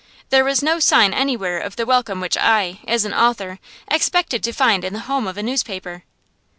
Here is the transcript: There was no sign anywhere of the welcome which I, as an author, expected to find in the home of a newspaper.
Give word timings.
There 0.31 0.43
was 0.43 0.63
no 0.63 0.79
sign 0.79 1.13
anywhere 1.13 1.59
of 1.59 1.75
the 1.75 1.85
welcome 1.85 2.21
which 2.21 2.35
I, 2.35 2.79
as 2.87 3.05
an 3.05 3.13
author, 3.13 3.59
expected 3.87 4.43
to 4.45 4.51
find 4.51 4.83
in 4.83 4.93
the 4.93 4.99
home 5.05 5.27
of 5.27 5.37
a 5.37 5.43
newspaper. 5.43 6.05